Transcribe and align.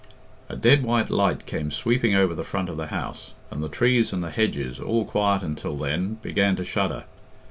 A 0.49 0.55
dead 0.55 0.81
white 0.83 1.11
light 1.11 1.45
came 1.45 1.69
sweeping 1.69 2.15
over 2.15 2.33
the 2.33 2.43
front 2.43 2.69
of 2.69 2.77
the 2.77 2.87
house, 2.87 3.35
and 3.51 3.63
the 3.63 3.69
trees 3.69 4.11
and 4.11 4.23
the 4.23 4.31
hedges, 4.31 4.79
all 4.79 5.05
quiet 5.05 5.43
until 5.43 5.77
then, 5.77 6.15
began 6.23 6.55
to 6.55 6.65
shudder. 6.65 7.03